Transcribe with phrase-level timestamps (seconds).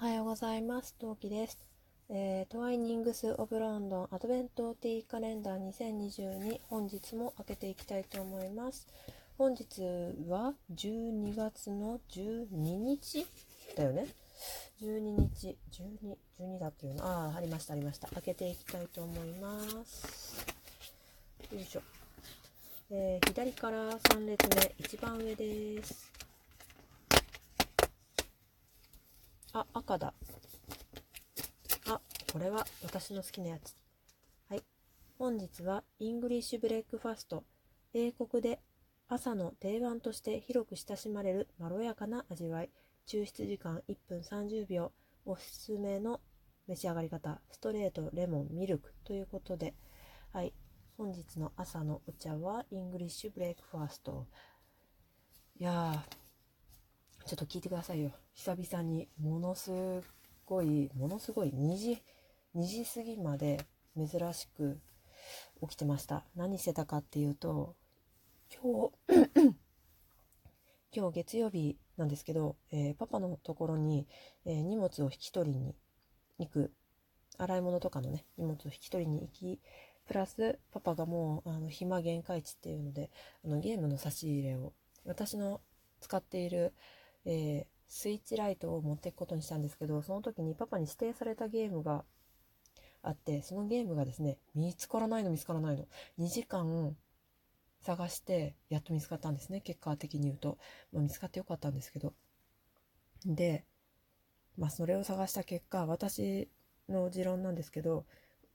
[0.00, 0.94] おはようございます。
[0.94, 1.58] トウキです。
[2.08, 8.86] えートワイニングス・オブ・ロンドンアドベントティーカレンダー2022本日も開けていきたいと思います。
[9.36, 9.64] 本日
[10.28, 13.26] は12月の12日
[13.76, 14.06] だよね
[14.80, 17.04] ？12日、12、12だっていうの。
[17.04, 18.06] ああ、ありました、ありました。
[18.06, 20.46] 開けていきたいと思います。
[21.52, 21.82] よいしょ。
[22.92, 26.17] えー左から3列目、一番上です。
[29.52, 30.12] あ、赤だ。
[31.88, 32.00] あ、
[32.32, 33.74] これは私の好きなやつ。
[34.48, 34.62] はい。
[35.18, 37.44] 本日はイングリッシュブレックファスト。
[37.94, 38.60] 英国で
[39.08, 42.70] 朝の定番として広く親しまれるまろやかな味わい。
[43.06, 44.92] 抽出時間1分30秒。
[45.24, 46.20] おすすめの
[46.66, 47.40] 召し上がり方。
[47.50, 49.74] ストレート、レモン、ミルクということで。
[50.30, 50.52] はい。
[50.98, 54.26] 本日の朝のお茶はイングリッシュブレックファースト。
[55.58, 56.17] いやー、
[57.28, 58.10] ちょっと聞いてくださいよ。
[58.32, 59.70] 久々にものす
[60.46, 62.02] ごい、ものすごい2時、
[62.54, 64.80] 2時過ぎまで珍しく
[65.60, 66.24] 起きてました。
[66.34, 67.76] 何してたかっていうと、
[68.50, 69.56] 今日、
[70.90, 74.06] 今日月曜日なんですけど、えーパパのところに、
[74.46, 75.76] えー荷物を引き取りに
[76.38, 76.72] 行く、
[77.36, 79.60] 洗い物とかのね、荷物を引き取りに行き、
[80.06, 83.10] プラスパパがもうあの暇限界値っていうので
[83.44, 84.72] あのゲームの差し入れを
[85.04, 85.60] 私の
[86.00, 86.72] 使っている、
[87.24, 92.04] えースイッチライトを持っていくことにしたんですけどその時にパパに指定されたゲームが
[93.02, 95.86] あってそのゲームがですね見つからないの見つからないの。
[96.18, 96.96] 2時間
[97.80, 99.60] 探してやっと見つかったんですね。
[99.60, 100.58] 結果的に言うと、
[100.92, 102.12] まあ、見つかってよかったんですけど。
[103.24, 103.64] で
[104.56, 106.48] まあそれを探した結果私
[106.88, 108.04] の持論なんですけど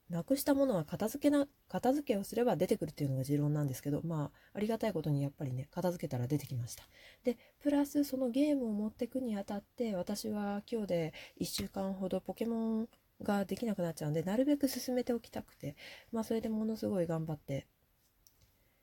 [0.10, 6.84] なくしたものは片付けな片付けをすれば出てくるっていうのが持論なんですけどまあありがたいことにやっぱりね片付けたら出てきました。
[7.24, 12.90] でプラスそのゲームを持ってくにあたって私は今日で1週間ほどポケモン
[13.22, 15.76] ができなくなっちゃうんでなるべく進めておきたくて
[16.12, 17.68] まあそれでものすごい頑張って、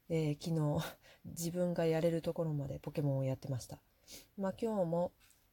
[0.08, 0.84] えー昨日
[1.26, 3.78] 自分がやれるところまでポケモンをやってました。
[4.36, 5.12] まあ今日も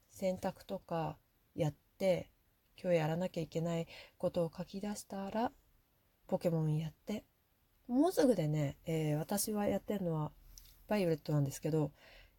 [0.09, 1.17] 洗濯とか
[1.55, 2.29] やって
[2.81, 5.51] 今日やらなきゃいけないことを書き出したら
[6.27, 7.25] ポケモンやって。
[7.88, 10.31] もうすぐでね、えー私はやってるのは
[10.87, 11.91] バイオレットなんですけど、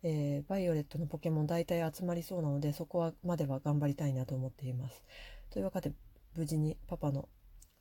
[0.03, 5.03] えーバイオレットのポケモン大体集まりそうなのでそこはまでは頑張りたいなと思っています。
[5.50, 5.93] というわけで
[6.34, 7.28] 無事にパパの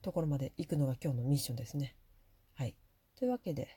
[0.02, 1.96] ところまで行くのが今日のミッションですね。
[2.56, 2.76] はい。
[3.18, 3.68] というわけで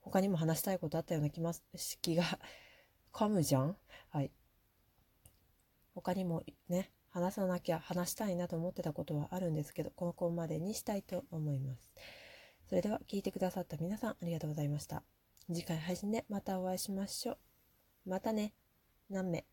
[0.00, 1.62] 他にも話したいことあったような気ます
[2.02, 2.24] 気が
[3.12, 3.76] 噛むじゃん？
[4.08, 4.32] はい。
[5.94, 11.90] 他にもね話さなきゃ話したいなと思ってたことはあるんですけどここまでにしたいと思います。
[12.68, 15.02] それでは聞いてくださった皆さんありがとうございました。
[15.48, 18.10] 次回配信でまたお会いしましょう。
[18.10, 18.54] またね。
[19.10, 19.49] 何名？